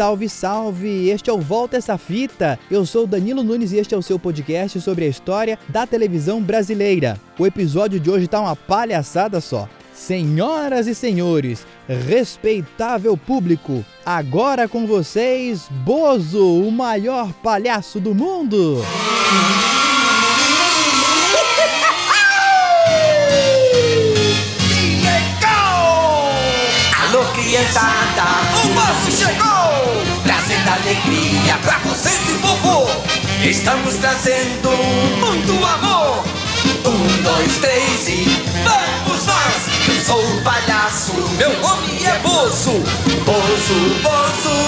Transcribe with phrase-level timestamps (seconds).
[0.00, 1.10] Salve, salve!
[1.10, 2.58] Este é o Volta Essa Fita.
[2.70, 6.40] Eu sou Danilo Nunes e este é o seu podcast sobre a história da televisão
[6.40, 7.20] brasileira.
[7.38, 9.68] O episódio de hoje tá uma palhaçada só.
[9.92, 18.82] Senhoras e senhores, respeitável público, agora com vocês, Bozo, o maior palhaço do mundo.
[27.50, 28.22] Criançada,
[28.62, 30.22] o Bozo chegou!
[30.22, 32.86] Trazendo alegria pra vocês e vovô!
[33.42, 34.70] Estamos trazendo
[35.18, 36.24] muito amor!
[36.86, 38.24] Um, dois, três e
[38.62, 39.88] vamos nós!
[39.88, 42.70] Eu sou o palhaço, meu nome é Bozo!
[43.26, 44.59] Bozo, Bozo,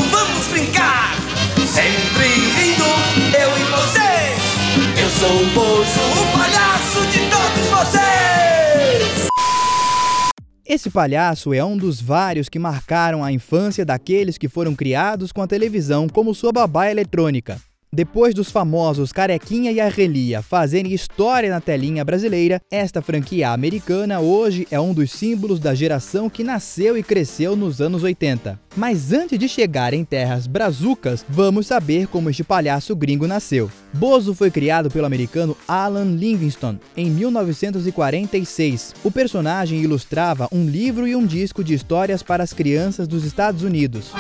[10.75, 15.43] Esse palhaço é um dos vários que marcaram a infância daqueles que foram criados com
[15.43, 17.61] a televisão como sua babá eletrônica.
[17.95, 24.67] Depois dos famosos Carequinha e Arrelia fazerem história na telinha brasileira, esta franquia americana hoje
[24.71, 28.59] é um dos símbolos da geração que nasceu e cresceu nos anos 80.
[28.75, 33.71] Mas antes de chegar em terras brazucas, vamos saber como este palhaço gringo nasceu.
[33.93, 38.95] Bozo foi criado pelo americano Alan Livingston em 1946.
[39.05, 43.63] O personagem ilustrava um livro e um disco de histórias para as crianças dos Estados
[43.63, 44.13] Unidos.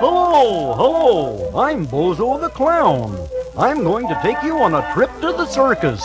[0.00, 3.14] Hello, hello, I'm Bozo the Clown.
[3.54, 6.00] I'm going to take you on a trip to the circus.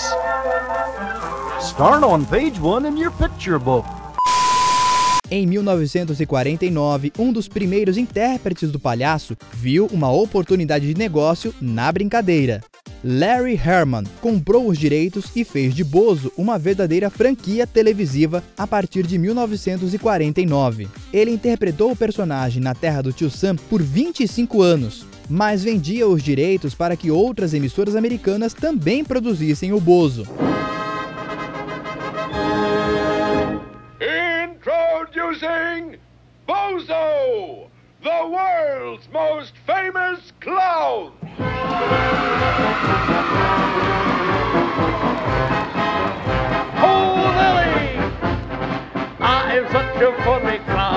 [1.62, 3.86] Start on page one in your picture book.
[5.32, 12.62] Em 1949, um dos primeiros intérpretes do palhaço viu uma oportunidade de negócio na brincadeira.
[13.08, 19.06] Larry Herman comprou os direitos e fez de Bozo uma verdadeira franquia televisiva a partir
[19.06, 20.88] de 1949.
[21.14, 26.24] Ele interpretou o personagem na Terra do Tio Sam por 25 anos, mas vendia os
[26.24, 30.28] direitos para que outras emissoras americanas também produzissem o Bozo.
[34.02, 36.00] Introducing
[36.48, 37.70] Bozo,
[38.02, 41.12] the world's most famous clown.
[46.78, 47.16] Oh.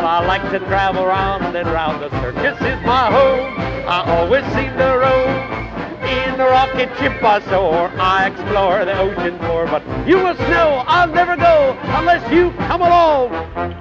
[0.08, 2.02] I like to travel round and round.
[2.02, 3.54] The circus is my home.
[3.86, 5.58] I always seem to roam.
[6.08, 7.90] In the rocket ship I soar.
[8.00, 9.66] I explore the ocean floor.
[9.66, 13.30] But you must know I'll never go unless you come along.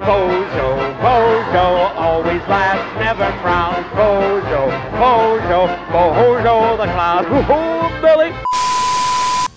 [0.04, 0.68] Bozo,
[1.00, 3.86] Bozo, always laughs, never frowns.
[3.96, 5.77] Bozo, Bozo,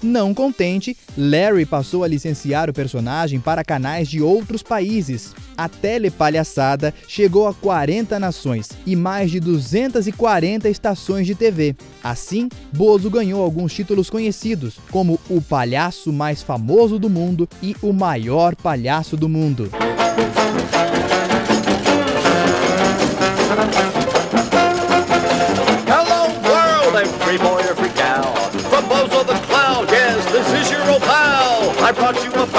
[0.01, 5.35] Não contente, Larry passou a licenciar o personagem para canais de outros países.
[5.57, 11.75] A telepalhaçada chegou a 40 nações e mais de 240 estações de TV.
[12.03, 17.91] Assim, Bozo ganhou alguns títulos conhecidos, como o palhaço mais famoso do mundo e o
[17.91, 19.69] maior palhaço do mundo.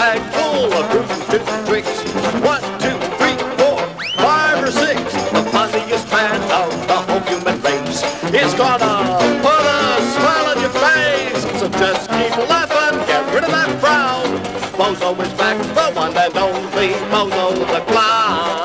[0.02, 1.94] Bag full of grooves, tips, and tricks.
[2.42, 3.78] One, two, three, four,
[4.18, 4.98] five, or six.
[5.36, 8.02] The funniest man of the whole human race
[8.42, 8.94] is gonna
[9.46, 9.80] put a
[10.14, 11.42] smile on your face.
[11.60, 14.26] So just keep laughing, get rid of that frown.
[14.78, 18.61] Bozo is back, the one and only Bozo the Clown.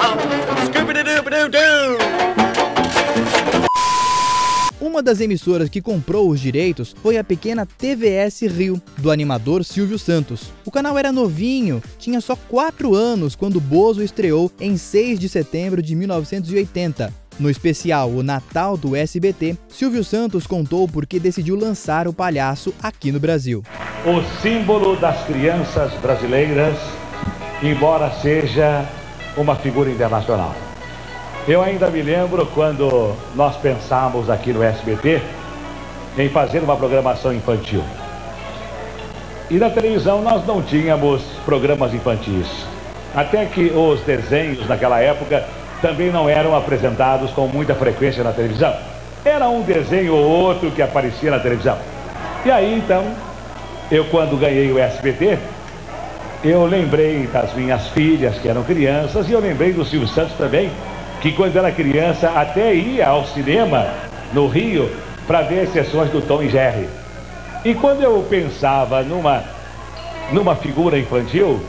[4.97, 10.00] Uma das emissoras que comprou os direitos foi a pequena TVS Rio, do animador Silvio
[10.00, 10.52] Santos.
[10.66, 15.84] O canal era novinho, tinha só 4 anos quando Bozo estreou em 6 de setembro
[15.84, 17.13] de 1980.
[17.40, 22.74] No especial O Natal do SBT, Silvio Santos contou por que decidiu lançar o palhaço
[22.81, 23.63] aqui no Brasil.
[24.03, 26.75] o símbolo das crianças brasileiras,
[27.62, 28.90] embora seja
[29.38, 30.67] uma figura internacional.
[31.47, 35.21] Eu ainda me lembro quando nós pensamos aqui no SBT
[36.17, 37.81] em fazer uma programação infantil.
[39.49, 42.47] E na televisão nós não tínhamos programas infantis.
[43.15, 45.45] Até que os desenhos naquela época
[45.81, 48.75] também não eram apresentados com muita frequência na televisão.
[49.23, 51.77] Era um desenho ou outro que aparecia na televisão.
[52.45, 53.05] E aí então,
[53.89, 55.39] eu quando ganhei o SBT,
[56.44, 60.69] eu lembrei das minhas filhas que eram crianças e eu lembrei do Silvio Santos também,
[61.22, 63.88] que quando era criança até ia ao cinema
[64.34, 64.90] no Rio
[65.25, 66.88] para ver as sessões do Tom e Jerry.
[67.66, 69.44] E quando eu pensava numa,
[70.31, 71.60] numa figura infantil,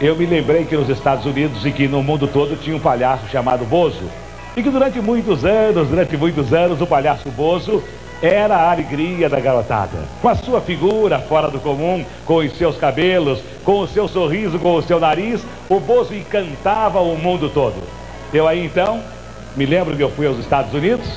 [0.00, 3.28] eu me lembrei que nos Estados Unidos e que no mundo todo tinha um palhaço
[3.28, 4.10] chamado Bozo.
[4.56, 7.82] E que durante muitos anos, durante muitos anos, o palhaço Bozo
[8.22, 9.98] era a alegria da garotada.
[10.20, 14.58] Com a sua figura fora do comum, com os seus cabelos, com o seu sorriso,
[14.58, 17.82] com o seu nariz, o Bozo encantava o mundo todo.
[18.36, 19.00] Eu aí então,
[19.56, 21.08] me lembro que eu fui aos Estados Unidos,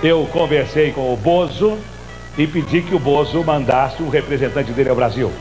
[0.00, 1.76] eu conversei com o Bozo
[2.38, 5.32] e pedi que o Bozo mandasse um representante dele ao Brasil.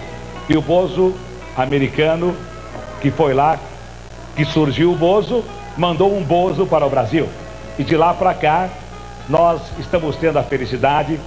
[0.49, 1.13] E o Bozo,
[1.55, 2.35] americano,
[2.99, 3.59] que foi lá,
[4.35, 5.43] que surgiu o Bozo,
[5.77, 7.29] mandou um Bozo para o Brasil.
[7.77, 8.67] E de lá para cá,
[9.29, 11.19] nós estamos tendo a felicidade,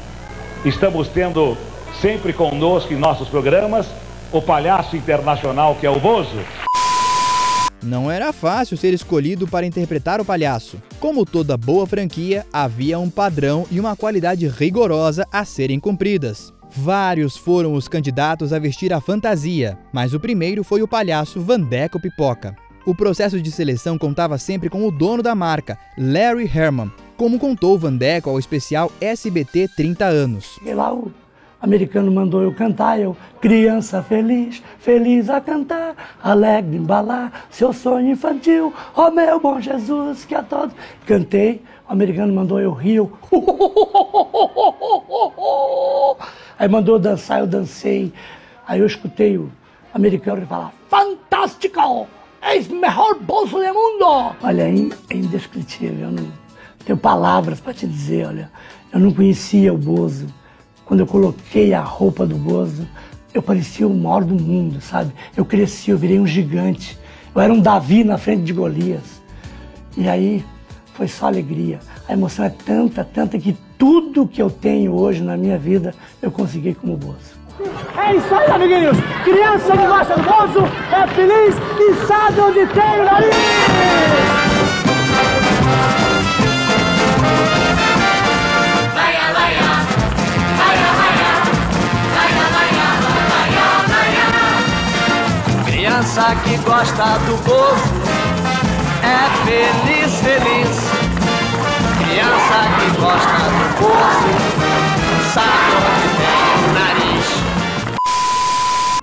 [0.64, 1.56] estamos tendo
[2.02, 3.86] sempre conosco em nossos programas
[4.32, 6.40] o palhaço internacional que é o Bozo.
[7.86, 10.82] Não era fácil ser escolhido para interpretar o palhaço.
[10.98, 16.52] Como toda boa franquia, havia um padrão e uma qualidade rigorosa a serem cumpridas.
[16.68, 22.00] Vários foram os candidatos a vestir a fantasia, mas o primeiro foi o palhaço Vandeco
[22.00, 22.56] Pipoca.
[22.84, 27.78] O processo de seleção contava sempre com o dono da marca, Larry Herman, como contou
[27.78, 30.58] Vandeco ao especial SBT 30 anos.
[31.60, 38.74] Americano mandou eu cantar, eu, criança feliz, feliz a cantar, alegre embalar, seu sonho infantil,
[38.94, 40.74] ó oh, meu bom Jesus, que a todos.
[41.06, 43.00] Cantei, o americano mandou eu rir,
[46.58, 48.12] aí mandou eu dançar, eu dancei,
[48.66, 49.50] aí eu escutei o
[49.94, 52.06] americano falar, fantástico,
[52.42, 54.34] és melhor bolso do mundo.
[54.42, 56.26] Olha, é indescritível, eu não
[56.84, 58.50] tenho palavras para te dizer, olha,
[58.92, 60.26] eu não conhecia o Bozo,
[60.86, 62.86] quando eu coloquei a roupa do Bozo,
[63.34, 65.12] eu parecia o maior do mundo, sabe?
[65.36, 66.96] Eu cresci, eu virei um gigante.
[67.34, 69.20] Eu era um Davi na frente de Golias.
[69.96, 70.44] E aí
[70.94, 71.80] foi só alegria.
[72.08, 75.92] A emoção é tanta, tanta que tudo que eu tenho hoje na minha vida
[76.22, 77.36] eu consegui como Bozo.
[77.98, 78.96] É isso aí, amiguinhos!
[79.24, 83.75] Criança que gosta do Bozo é feliz e sabe onde tem o nariz!
[96.44, 98.26] Que gosta do gozo
[99.02, 100.68] é feliz, feliz.
[101.98, 104.32] Criança que gosta do gozo
[105.32, 107.26] sabe onde tem o nariz.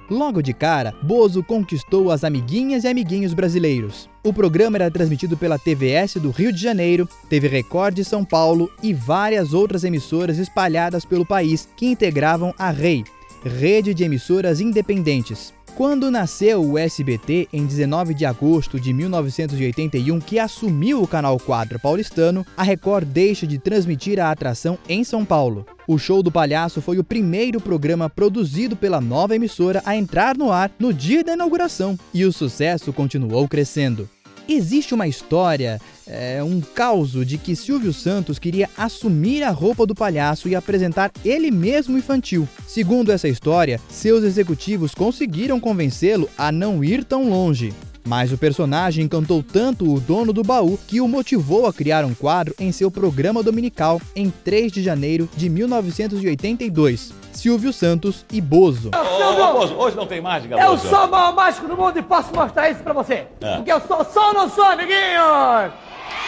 [0.10, 4.10] Logo de cara, Bozo conquistou as amiguinhas e amiguinhos brasileiros.
[4.24, 8.70] O programa era transmitido pela TVS do Rio de Janeiro, TV Record de São Paulo
[8.82, 13.04] e várias outras emissoras espalhadas pelo país que integravam a REI,
[13.44, 15.54] Rede de Emissoras Independentes.
[15.76, 21.80] Quando nasceu o SBT em 19 de agosto de 1981, que assumiu o canal 4
[21.80, 25.66] paulistano, a Record deixa de transmitir a atração em São Paulo.
[25.88, 30.52] O Show do Palhaço foi o primeiro programa produzido pela nova emissora a entrar no
[30.52, 34.08] ar no dia da inauguração, e o sucesso continuou crescendo.
[34.48, 39.96] Existe uma história, é, um caos de que Silvio Santos queria assumir a roupa do
[39.96, 42.48] palhaço e apresentar ele mesmo infantil.
[42.68, 47.74] Segundo essa história, seus executivos conseguiram convencê-lo a não ir tão longe.
[48.06, 52.14] Mas o personagem encantou tanto o dono do baú que o motivou a criar um
[52.14, 57.14] quadro em seu programa dominical em 3 de janeiro de 1982.
[57.32, 58.92] Silvio Santos e Bozo.
[58.94, 60.88] Ô, Bozo, hoje não tem mágica, Eu Bozo.
[60.90, 63.26] sou o maior mágico do mundo e posso mostrar isso pra você.
[63.42, 63.56] É.
[63.56, 65.72] Porque eu sou, sou ou não sou, amiguinhos?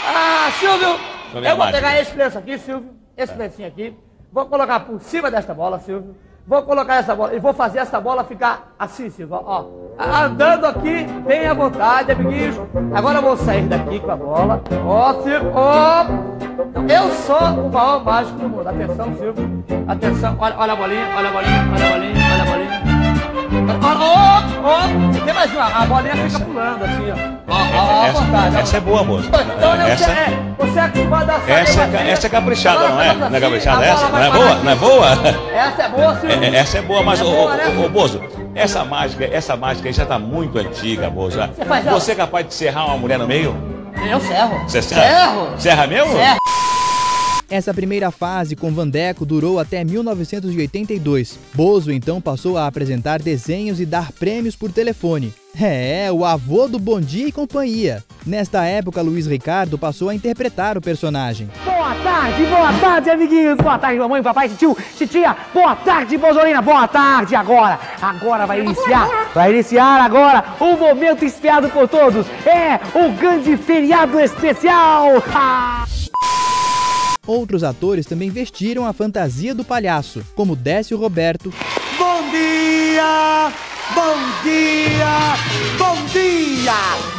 [0.08, 0.98] Ah, Silvio,
[1.34, 1.72] minha eu vou mágica.
[1.78, 3.94] pegar esse lenço aqui, Silvio, esse lencinho aqui,
[4.32, 6.16] vou colocar por cima desta bola, Silvio,
[6.48, 9.66] vou colocar essa bola e vou fazer essa bola ficar assim, Silvio, ó.
[9.98, 12.56] Andando aqui, bem à vontade, amiguinhos.
[12.94, 14.62] Agora eu vou sair daqui com a bola.
[14.86, 16.06] Ó, Silvio, ó.
[16.90, 18.68] Eu sou o maior mágico do mundo.
[18.68, 19.64] Atenção, Silvio.
[19.88, 22.95] Atenção, olha, olha a bolinha, olha a bolinha, olha a bolinha, olha a bolinha.
[23.84, 25.66] Ó, ó, tem mais uma.
[25.66, 27.54] A bolinha fica pulando assim, ó.
[27.54, 28.48] Ó, à vontade.
[28.48, 29.28] Essa, essa é boa, Bozo.
[29.30, 33.02] Então, né, Essa, você, é, você é acostumado a essa, é, essa é caprichada, não
[33.02, 33.14] é?
[33.14, 34.10] Não é caprichada essa?
[34.10, 34.56] Não é boa?
[34.56, 35.08] Não é boa?
[35.54, 36.44] Essa é boa, Silvio.
[36.44, 37.90] É, Essa é boa, mas, É ô, boa, né, ô?
[37.90, 38.22] Bozo,
[38.56, 41.40] essa mágica, essa mágica aí já tá muito antiga, Bozo.
[41.56, 41.86] Você faz?
[41.86, 43.56] Você é capaz de serrar uma mulher no meio?
[44.10, 44.60] Eu serro.
[44.68, 45.02] Você serra?
[45.02, 45.48] Serro.
[45.58, 46.14] Serra mesmo?
[46.14, 46.38] Serro.
[47.50, 51.38] Essa primeira fase com Vandeco durou até 1982.
[51.54, 55.34] Bozo então passou a apresentar desenhos e dar prêmios por telefone.
[55.60, 58.04] É, o avô do Bom Dia e Companhia.
[58.26, 61.50] Nesta época, Luiz Ricardo passou a interpretar o personagem.
[61.64, 63.56] Boa tarde, boa tarde, amiguinhos.
[63.58, 65.36] Boa tarde, mamãe, papai, tio, titia.
[65.54, 66.62] Boa tarde, Bozolina.
[66.62, 67.36] Boa tarde.
[67.36, 72.26] Agora, agora vai iniciar, vai iniciar agora o momento esperado por todos.
[72.46, 75.24] É o grande feriado especial.
[75.34, 75.86] Ah!
[77.28, 81.52] Outros atores também vestiram a fantasia do palhaço, como Décio Roberto,
[81.98, 83.52] Bom dia,
[83.96, 85.36] bom dia,
[85.78, 86.74] bom dia.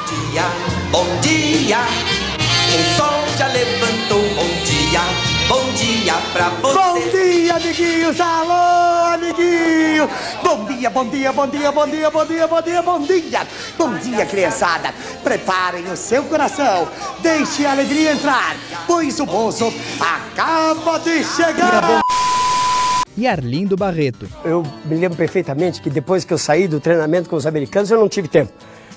[0.06, 0.44] Dia,
[0.90, 1.78] bom dia.
[1.80, 3.85] o sol já levantou.
[6.06, 6.78] Bom dia, pra você.
[6.78, 8.20] Bom dia, amiguinhos!
[8.20, 10.08] Alô, amiguinhos!
[10.40, 13.46] Bom dia, bom dia, bom dia, bom dia, bom dia, bom dia, bom dia!
[13.76, 14.94] Bom dia, criançada!
[15.24, 16.86] Preparem o seu coração,
[17.18, 18.54] deixe a alegria entrar,
[18.86, 22.00] pois o Bozo acaba de chegar!
[23.16, 24.28] E Arlindo Barreto.
[24.44, 27.98] Eu me lembro perfeitamente que depois que eu saí do treinamento com os americanos, eu
[27.98, 28.52] não tive tempo.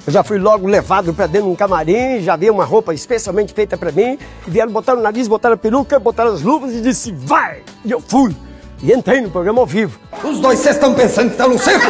[0.08, 3.54] Eu já fui logo levado para dentro de um camarim, já vi uma roupa especialmente
[3.54, 6.82] feita para mim, e vieram botar no nariz, botaram a peruca, botaram as luvas e
[6.82, 7.60] disse, vai!
[7.86, 8.36] E eu fui.
[8.82, 10.00] E entrei no programa ao vivo.
[10.24, 11.86] Os dois, vocês estão pensando que estão no circo?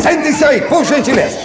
[0.00, 1.38] Sentem-se aí, por gentileza.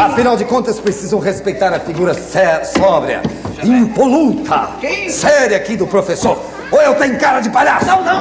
[0.00, 3.20] Afinal de contas, precisam respeitar a figura sé- sóbria,
[3.62, 4.68] impoluta,
[5.10, 6.38] séria aqui do professor.
[6.70, 7.86] Ou eu tenho cara de palhaço?
[7.86, 8.20] Não, não.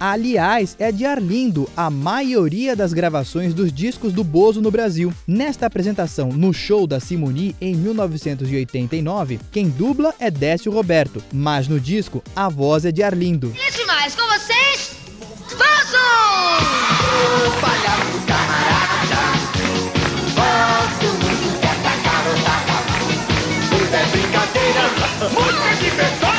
[0.00, 5.12] Aliás, é de Arlindo a maioria das gravações dos discos do Bozo no Brasil.
[5.26, 11.78] Nesta apresentação no show da Simoni em 1989, quem dubla é Décio Roberto, mas no
[11.78, 13.54] disco a voz é de Arlindo.
[13.54, 14.92] E demais, com vocês,
[15.50, 15.98] Bozo!
[17.46, 19.20] O palhaço camarada,
[20.34, 21.10] muito.
[23.68, 24.82] Tudo é brincadeira,
[25.34, 26.29] muita diversão.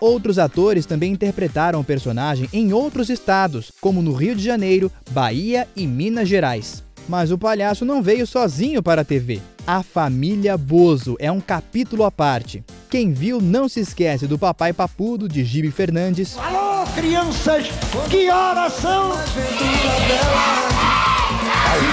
[0.00, 5.66] Outros atores também interpretaram o personagem em outros estados, como no Rio de Janeiro, Bahia
[5.74, 6.84] e Minas Gerais.
[7.08, 9.40] Mas o palhaço não veio sozinho para a TV.
[9.66, 12.64] A Família Bozo é um capítulo à parte.
[12.90, 17.66] Quem viu não se esquece do Papai Papudo de Gibi Fernandes, Alô, crianças,
[18.10, 19.12] que horas são?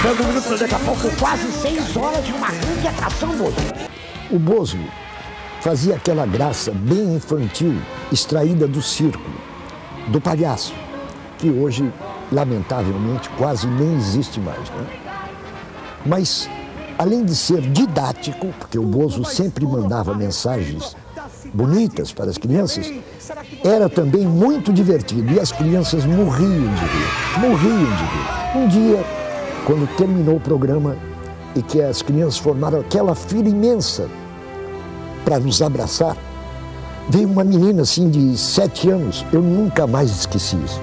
[0.02, 3.56] Faltando um minuto, daqui a pouco, quase seis horas de uma grande atração, Bozo.
[4.30, 4.78] O Bozo
[5.64, 7.74] fazia aquela graça bem infantil,
[8.12, 9.30] extraída do circo,
[10.08, 10.74] do palhaço,
[11.38, 11.90] que hoje,
[12.30, 14.68] lamentavelmente, quase nem existe mais.
[14.68, 14.86] Né?
[16.04, 16.50] Mas,
[16.98, 20.94] além de ser didático, porque o Bozo sempre mandava mensagens
[21.54, 22.92] bonitas para as crianças,
[23.64, 28.58] era também muito divertido e as crianças morriam de rir, morriam de rir.
[28.58, 29.04] Um dia,
[29.64, 30.94] quando terminou o programa
[31.56, 34.10] e que as crianças formaram aquela fila imensa
[35.24, 36.16] para nos abraçar,
[37.08, 40.80] veio uma menina assim de sete anos, eu nunca mais esqueci isso.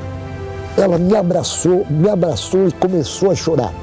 [0.78, 3.74] Ela me abraçou, me abraçou e começou a chorar,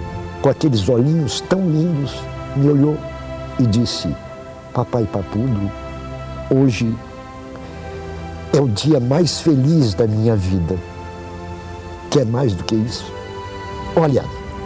[0.40, 2.14] com aqueles olhinhos tão lindos,
[2.56, 2.96] me olhou
[3.58, 4.14] e disse:
[4.72, 5.70] Papai Papudo,
[6.50, 6.94] hoje
[8.56, 10.76] é o dia mais feliz da minha vida.
[12.10, 13.12] Quer mais do que isso?
[13.94, 14.24] Olha,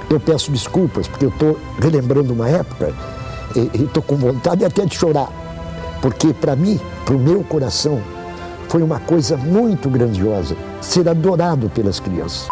[0.09, 2.95] eu peço desculpas porque eu estou relembrando uma época
[3.57, 5.29] e estou com vontade até de chorar,
[6.03, 8.03] porque para mim, para o meu coração,
[8.69, 12.49] foi uma coisa muito grandiosa ser adorado pelas crianças.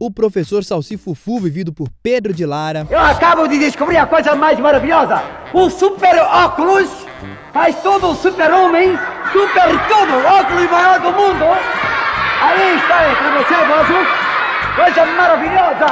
[0.00, 4.58] o professor Salsifufu, vivido por Pedro de Lara, Eu acabo de descobrir a coisa mais
[4.58, 5.22] maravilhosa.
[5.54, 6.90] O super óculos
[7.52, 8.98] faz todo o super-homem,
[9.32, 11.44] super tudo, o óculos maior do mundo.
[12.42, 14.06] Aí está, pra você, Bozo.
[14.74, 15.86] Coisa maravilhosa.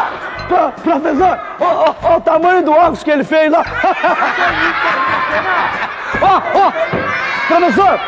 [0.49, 3.65] Pro- professor, olha o tamanho do óculos que ele fez lá.
[6.23, 6.73] Ó, ó,
[7.49, 8.01] professor,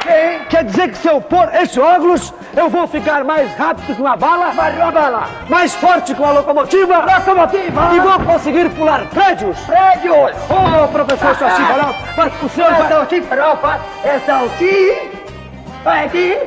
[0.49, 4.17] quer dizer que se eu pôr esse óculos, eu vou ficar mais rápido que uma
[4.17, 4.55] bala?
[4.55, 5.29] Mais uma bala.
[5.49, 6.99] Mais forte que uma locomotiva?
[6.99, 7.91] Locomotiva.
[7.95, 9.59] E vou conseguir pular prédios?
[9.61, 10.31] Prédios.
[10.49, 12.89] Ô, professor Saci Farofa, mas o senhor vai...
[12.89, 15.11] Saci Farofa, é Saci...
[15.83, 16.39] Vai aqui...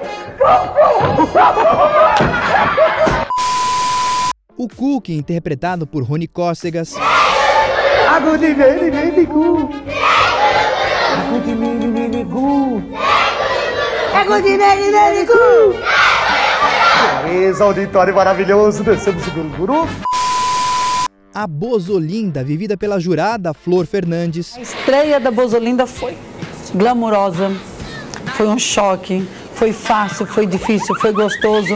[4.58, 6.96] o Cook, interpretado por Rony Cócegas,
[11.18, 12.84] Agudimenigu.
[14.14, 15.74] Agudimenigu.
[15.74, 15.78] Agudimenigu.
[17.24, 19.90] Beleza, auditório maravilhoso, descemos o segundo grupo.
[21.34, 26.18] a Bozolinda, vivida pela jurada Flor Fernandes, A estreia da Bozolinda foi
[26.74, 27.52] glamurosa,
[28.36, 31.76] foi um choque, foi fácil, foi difícil, foi gostoso.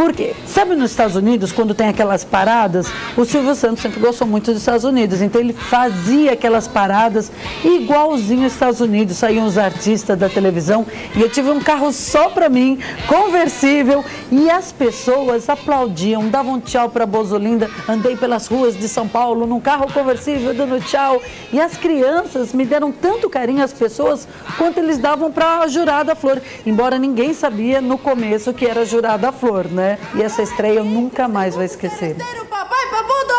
[0.00, 0.34] Por quê?
[0.46, 4.62] Sabe nos Estados Unidos, quando tem aquelas paradas, o Silvio Santos sempre gostou muito dos
[4.62, 7.30] Estados Unidos, então ele fazia aquelas paradas
[7.62, 9.18] igualzinho aos Estados Unidos.
[9.18, 14.02] Saíam os artistas da televisão e eu tive um carro só para mim, conversível,
[14.32, 17.68] e as pessoas aplaudiam, davam tchau para Bozolinda.
[17.86, 21.20] Andei pelas ruas de São Paulo num carro conversível dando tchau,
[21.52, 24.26] e as crianças me deram tanto carinho às pessoas
[24.56, 29.30] quanto eles davam para a jurada Flor, embora ninguém sabia no começo que era jurada
[29.30, 29.89] Flor, né?
[30.14, 32.16] E essa estreia eu nunca mais vou esquecer.
[32.48, 33.34] Papai Papudo!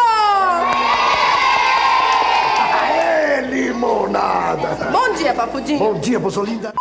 [2.74, 4.89] Aê, limonada.
[4.91, 5.79] Bom dia, Papudinho.
[5.79, 6.74] Bom dia, Bozolinda.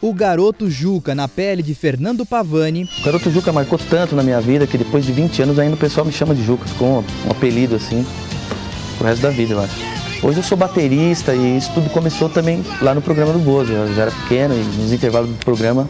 [0.00, 4.40] o garoto Juca, na pele de Fernando Pavani, O garoto Juca marcou tanto na minha
[4.40, 7.04] vida que depois de 20 anos ainda o pessoal me chama de Juca, ficou um,
[7.26, 8.06] um apelido assim.
[8.96, 9.74] pro resto da vida, eu acho.
[10.22, 13.72] Hoje eu sou baterista e isso tudo começou também lá no programa do Bozo.
[13.72, 15.88] Eu já era pequeno e nos intervalos do programa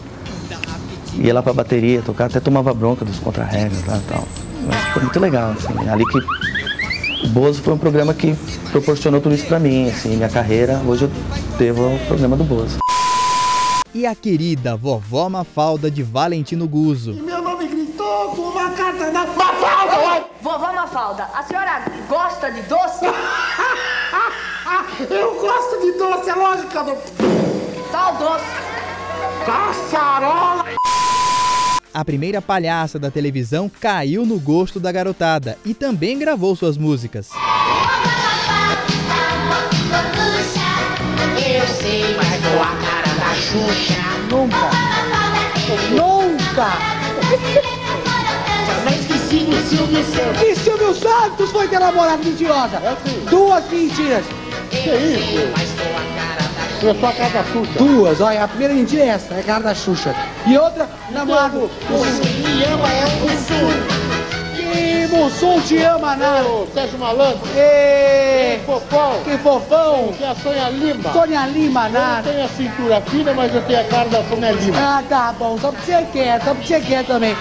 [1.19, 4.27] ia lá pra bateria tocar, até tomava bronca dos contra-regras lá e tal.
[4.65, 6.17] Mas foi muito legal, assim, ali que
[7.25, 8.35] o Bozo foi um programa que
[8.71, 11.11] proporcionou tudo isso pra mim, assim, minha carreira, hoje eu
[11.57, 12.77] devo ao programa do Bozo.
[13.93, 17.13] E a querida vovó Mafalda de Valentino Guzzo.
[17.13, 20.25] Meu nome gritou com uma carta da Mafalda!
[20.41, 23.05] Vovó Mafalda, a senhora gosta de doce?
[25.09, 26.97] Eu gosto de doce, é lógico que eu não...
[27.89, 28.45] Tal doce.
[29.45, 30.78] Caçarola!
[31.93, 37.29] A primeira palhaça da televisão caiu no gosto da garotada e também gravou suas músicas.
[41.35, 43.95] Eu sei, mas dou a cara da Xuxa.
[44.29, 44.69] Nunca!
[45.89, 46.77] Nunca!
[48.67, 50.41] Jamais esqueci do Silvio Santos.
[50.43, 52.79] E Silvio Santos foi ter namorado mentirosa.
[53.29, 54.23] Duas mentiras.
[54.69, 56.18] Que isso?
[56.81, 56.95] Dou a cara da Xuxa.
[56.95, 57.71] Eu sou a cara da Xuxa.
[57.79, 60.15] Duas, olha, a primeira mentira é essa, é a cara da Xuxa.
[60.47, 61.69] E outra, namorado.
[61.89, 63.99] Me ama, é o Mussum.
[64.55, 66.47] Que Mussum te ama, nada.
[66.73, 67.39] Sérgio Malandro.
[67.47, 69.23] Que fofão.
[69.23, 70.13] que fofão.
[70.17, 71.11] Que é a Sônia Lima.
[71.11, 72.31] Sônia Lima, Eu não nada.
[72.31, 74.77] tenho a cintura fina, mas eu tenho a cara da Sônia Lima.
[74.79, 77.35] Ah, tá bom, só porque você quer, só porque você quer também.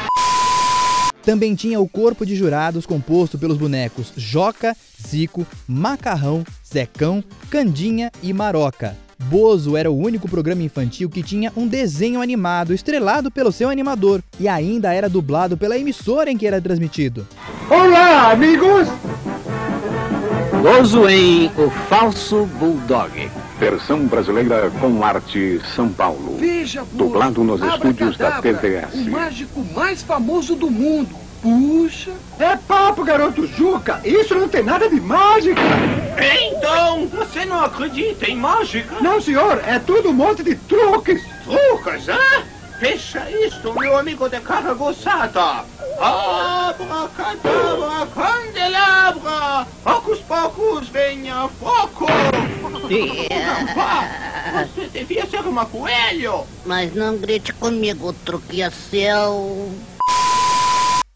[1.23, 4.75] Também tinha o corpo de jurados composto pelos bonecos Joca,
[5.07, 8.97] Zico, Macarrão, Zecão, Candinha e Maroca.
[9.19, 14.23] Bozo era o único programa infantil que tinha um desenho animado estrelado pelo seu animador
[14.39, 17.27] e ainda era dublado pela emissora em que era transmitido.
[17.69, 18.89] Olá, amigos!
[20.63, 23.31] Bozo em O Falso Bulldog.
[23.59, 26.37] Versão brasileira com arte São Paulo.
[26.39, 26.97] Veja, Bozo.
[26.97, 28.95] Dublado nos estúdios da TVS.
[28.95, 31.15] O mágico mais famoso do mundo.
[31.42, 32.12] Puxa.
[32.38, 34.00] É papo, garoto Juca!
[34.04, 35.61] Isso não tem nada de mágica!
[36.18, 38.96] Então, você não acredita em mágica?
[39.01, 41.22] Não, senhor, é tudo um monte de truques!
[41.44, 42.18] Trucas, hã?
[42.79, 45.64] Fecha isto, meu amigo de cara goçada.
[45.98, 52.07] Abracadabra, candelabra, poucos poucos, venha foco.
[53.74, 54.09] Vá,
[54.62, 56.44] Você devia ser uma coelho.
[56.64, 59.72] Mas não grite comigo, truqueação.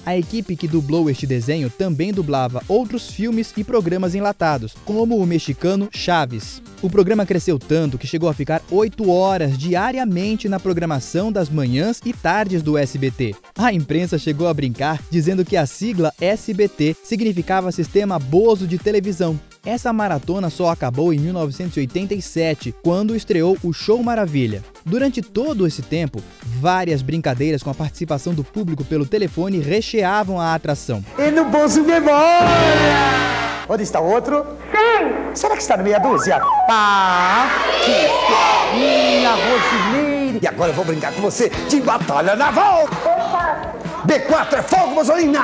[0.05, 5.25] A equipe que dublou este desenho também dublava outros filmes e programas enlatados, como o
[5.25, 6.61] mexicano Chaves.
[6.83, 12.01] O programa cresceu tanto que chegou a ficar 8 horas diariamente na programação das manhãs
[12.05, 13.37] e tardes do SBT.
[13.57, 19.39] A imprensa chegou a brincar dizendo que a sigla SBT significava Sistema Bozo de Televisão.
[19.65, 24.61] Essa maratona só acabou em 1987, quando estreou o Show Maravilha.
[24.85, 30.53] Durante todo esse tempo, várias brincadeiras com a participação do público pelo telefone recheavam a
[30.53, 31.05] atração.
[31.17, 32.49] E no bolso memória!
[33.69, 34.45] Onde está o outro?
[35.35, 36.41] Será que está no meia dúzia?
[36.67, 37.49] Pá!
[37.85, 40.39] Que minha Rosineire!
[40.43, 42.87] E agora eu vou brincar com você de batalha naval!
[44.07, 45.41] B4 é fogo, Mosolina!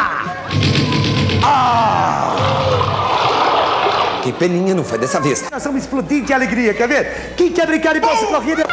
[1.43, 2.35] Ah!
[4.23, 5.49] Que peninha, não foi dessa vez.
[5.51, 7.35] Nós vamos explodir de alegria, quer ver?
[7.35, 8.65] Quem quer brincar de bolsa corrida?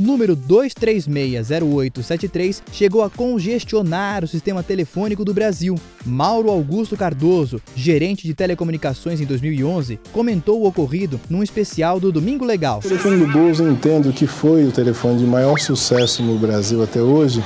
[0.00, 5.74] O número 2360873 chegou a congestionar o sistema telefônico do Brasil.
[6.06, 12.46] Mauro Augusto Cardoso, gerente de telecomunicações em 2011, comentou o ocorrido num especial do Domingo
[12.46, 12.78] Legal.
[12.78, 16.82] O telefone do Bozo eu entendo que foi o telefone de maior sucesso no Brasil
[16.82, 17.44] até hoje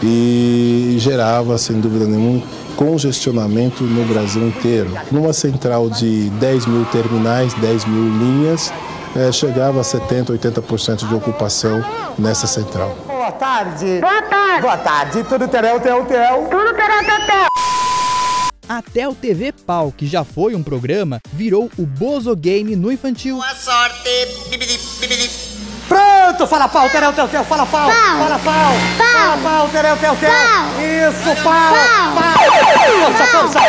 [0.00, 2.46] e gerava, sem dúvida nenhuma,
[2.80, 4.90] congestionamento no Brasil inteiro.
[5.12, 8.72] Numa central de 10 mil terminais, 10 mil linhas,
[9.14, 11.84] eh, chegava a 70%, 80% de ocupação
[12.18, 12.96] nessa central.
[13.06, 14.00] Boa tarde!
[14.00, 14.62] Boa tarde!
[14.62, 15.24] Boa tarde!
[15.24, 16.48] Tudo terel, tel, tel!
[16.50, 17.46] Tudo terel, tel, tel!
[18.66, 23.36] Até o TV Pau, que já foi um programa, virou o Bozo Game no infantil.
[23.36, 24.08] Boa sorte!
[26.50, 27.44] Fala pau, terel, tel, tel!
[27.44, 27.88] Fala pau!
[27.88, 28.72] Fala pau!
[28.98, 30.30] Fala pau, terel, tel, tel!
[30.80, 31.74] Isso, pau!
[32.16, 32.34] Pau!
[33.04, 33.60] Força, força!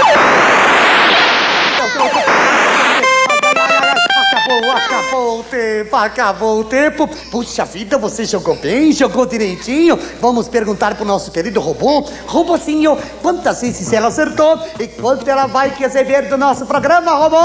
[4.33, 7.07] Acabou, acabou o tempo, acabou o tempo.
[7.29, 9.95] Puxa vida, você jogou bem, jogou direitinho.
[10.19, 12.09] Vamos perguntar pro nosso querido robô.
[12.25, 17.37] Robozinho, quantas vezes ela acertou e quanto ela vai receber do nosso programa, robô?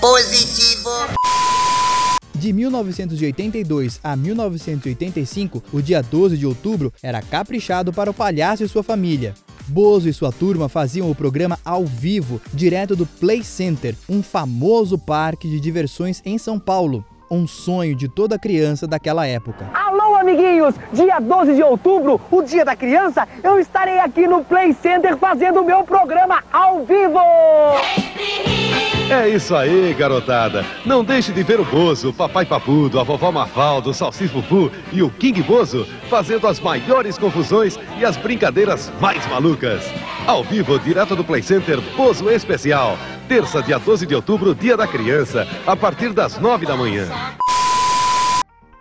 [0.00, 0.90] Positivo.
[2.44, 8.68] De 1982 a 1985, o dia 12 de outubro era caprichado para o palhaço e
[8.68, 9.32] sua família.
[9.66, 14.98] Bozo e sua turma faziam o programa ao vivo, direto do Play Center, um famoso
[14.98, 17.02] parque de diversões em São Paulo.
[17.30, 19.70] Um sonho de toda criança daquela época.
[19.72, 20.74] Alô, amiguinhos!
[20.92, 25.62] Dia 12 de outubro, o Dia da Criança, eu estarei aqui no Play Center fazendo
[25.62, 27.20] o meu programa ao vivo!
[29.10, 30.64] É isso aí, garotada.
[30.84, 34.30] Não deixe de ver o Bozo, o Papai Papudo, a Vovó Mafalda, o Salsis
[34.90, 39.84] e o King Bozo fazendo as maiores confusões e as brincadeiras mais malucas.
[40.26, 42.98] Ao vivo, direto do Play Center Bozo Especial.
[43.28, 47.06] Terça, dia 12 de outubro, Dia da Criança, a partir das 9 da manhã.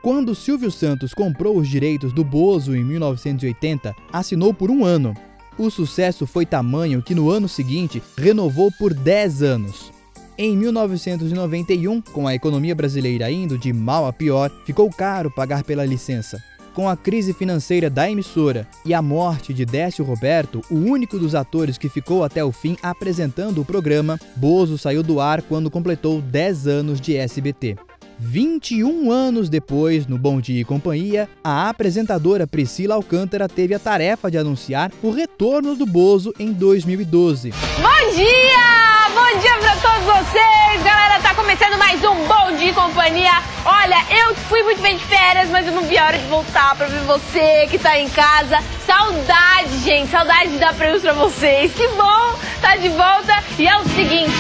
[0.01, 5.13] Quando Silvio Santos comprou os direitos do Bozo em 1980, assinou por um ano.
[5.57, 9.92] O sucesso foi tamanho que no ano seguinte renovou por 10 anos.
[10.36, 15.86] Em 1991, com a economia brasileira indo de mal a pior, ficou caro pagar pela
[15.86, 16.43] licença.
[16.74, 21.36] Com a crise financeira da emissora e a morte de Décio Roberto, o único dos
[21.36, 26.19] atores que ficou até o fim apresentando o programa, Bozo saiu do ar quando completou
[26.19, 27.78] 10 anos de SBT.
[28.19, 34.30] 21 anos depois, no Bom Dia e Companhia, a apresentadora Priscila Alcântara teve a tarefa
[34.30, 37.52] de anunciar o retorno do Bozo em 2012.
[37.52, 38.84] Bom dia!
[39.13, 40.84] Bom dia pra todos vocês!
[40.84, 43.41] Galera, tá começando mais um Bom Dia e Companhia.
[43.65, 46.76] Olha, eu fui muito bem de férias, mas eu não vi a hora de voltar
[46.76, 48.60] pra ver você que tá em casa.
[48.86, 51.71] Saudade, gente, saudade de dar prêmios pra vocês.
[51.73, 53.43] Que bom tá de volta.
[53.58, 54.34] E é o seguinte,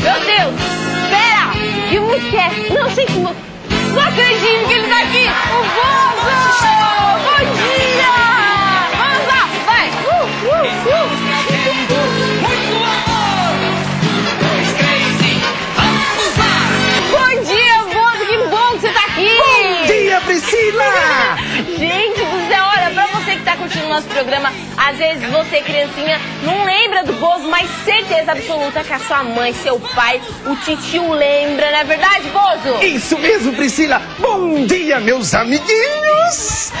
[0.00, 1.52] meu Deus, espera!
[1.90, 2.74] Que música é?
[2.74, 3.36] Não sei música.
[3.94, 5.26] Não acredito que ele tá aqui!
[5.52, 6.72] O Bozo!
[7.44, 7.51] Bom
[23.92, 28.98] nosso programa, às vezes você, criancinha, não lembra do Bozo, mas certeza absoluta que a
[28.98, 32.82] sua mãe, seu pai, o titio lembra, não é verdade, Bozo?
[32.82, 34.00] Isso mesmo, Priscila!
[34.18, 36.72] Bom dia, meus amiguinhos!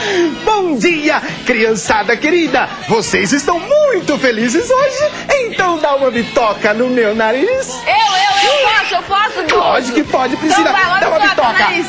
[0.42, 2.66] Bom dia, criançada querida!
[2.88, 5.12] Vocês estão muito felizes hoje?
[5.44, 7.68] Então dá uma bitoca no meu nariz!
[7.86, 9.62] Eu, eu, eu posso, eu posso, Bozo?
[9.62, 10.70] Pode que pode, Priscila!
[10.70, 11.64] Então vai, dá uma bitoca no bitoca!
[11.64, 11.86] nariz.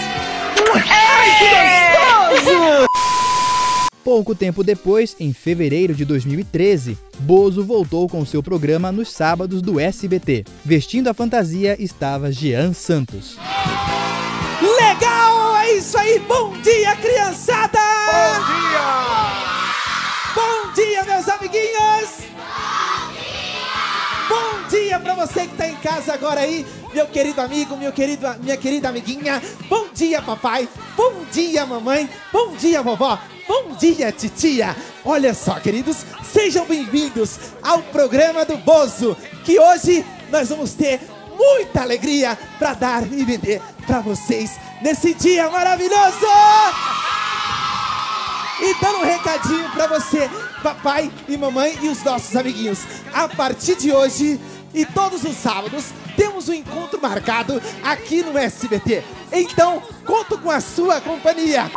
[0.89, 2.87] Ai, que gostoso!
[4.03, 9.79] Pouco tempo depois, em fevereiro de 2013, Bozo voltou com seu programa nos sábados do
[9.79, 10.43] SBT.
[10.65, 13.37] Vestindo a fantasia estava Jean Santos.
[14.61, 15.55] Legal!
[15.57, 16.19] É isso aí!
[16.19, 17.79] Bom dia, criançada!
[18.11, 19.03] Bom dia!
[20.35, 22.32] Bom dia, meus amiguinhos!
[24.83, 28.57] Dia pra você que tá em casa agora aí, meu querido amigo, meu querido, minha
[28.57, 29.41] querida amiguinha.
[29.69, 30.67] Bom dia, papai.
[30.97, 32.09] Bom dia, mamãe.
[32.33, 33.17] Bom dia, vovó.
[33.47, 34.75] Bom dia, titia.
[35.05, 39.15] Olha só, queridos, sejam bem-vindos ao programa do Bozo,
[39.45, 40.99] que hoje nós vamos ter
[41.33, 46.27] muita alegria pra dar e vender pra vocês nesse dia maravilhoso.
[48.61, 50.29] E dando um recadinho pra você,
[50.61, 52.79] papai e mamãe e os nossos amiguinhos.
[53.13, 54.39] A partir de hoje
[54.73, 59.03] e todos os sábados, temos um encontro marcado aqui no SBT.
[59.31, 61.69] Então, conto com a sua companhia.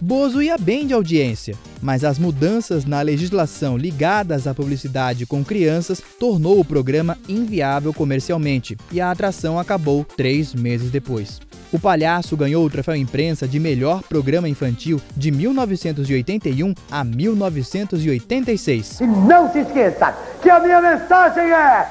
[0.00, 6.02] Bozo ia bem de audiência, mas as mudanças na legislação ligadas à publicidade com crianças
[6.18, 11.40] tornou o programa inviável comercialmente e a atração acabou três meses depois.
[11.74, 19.00] O palhaço ganhou o troféu imprensa de melhor programa infantil de 1981 a 1986.
[19.00, 21.88] E não se esqueça que a minha mensagem é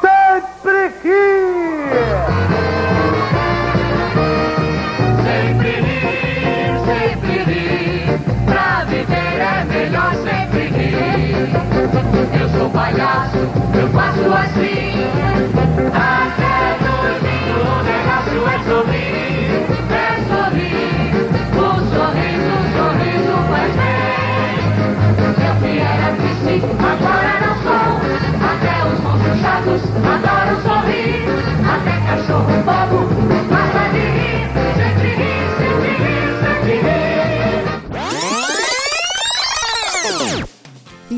[0.00, 1.14] sempre que...
[5.22, 8.18] Sempre rir, sempre rir.
[8.46, 11.50] Pra viver é melhor sempre rir.
[12.42, 13.38] Eu sou palhaço,
[13.80, 14.69] eu faço assim.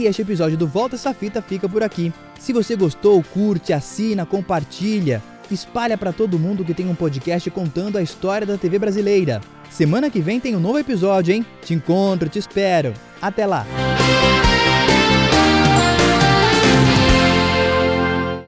[0.02, 2.12] E este episódio do Volta essa fita fica por aqui.
[2.36, 7.98] Se você gostou, curte, assina, compartilha, espalha para todo mundo que tem um podcast contando
[7.98, 9.40] a história da TV brasileira.
[9.70, 11.46] Semana que vem tem um novo episódio, hein?
[11.64, 12.92] Te encontro, te espero.
[13.20, 13.64] Até lá.